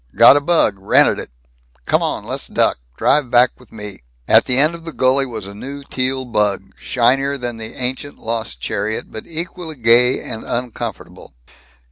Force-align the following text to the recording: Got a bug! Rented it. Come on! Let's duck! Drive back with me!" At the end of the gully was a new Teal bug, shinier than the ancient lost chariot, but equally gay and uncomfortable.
Got 0.15 0.35
a 0.35 0.41
bug! 0.41 0.77
Rented 0.79 1.19
it. 1.19 1.29
Come 1.85 2.01
on! 2.01 2.23
Let's 2.23 2.47
duck! 2.47 2.79
Drive 2.97 3.29
back 3.29 3.51
with 3.59 3.71
me!" 3.71 3.99
At 4.27 4.45
the 4.45 4.57
end 4.57 4.73
of 4.73 4.83
the 4.83 4.93
gully 4.93 5.27
was 5.27 5.45
a 5.45 5.53
new 5.53 5.83
Teal 5.83 6.25
bug, 6.25 6.71
shinier 6.75 7.37
than 7.37 7.57
the 7.57 7.75
ancient 7.79 8.17
lost 8.17 8.59
chariot, 8.59 9.11
but 9.11 9.27
equally 9.27 9.75
gay 9.75 10.19
and 10.19 10.43
uncomfortable. 10.43 11.35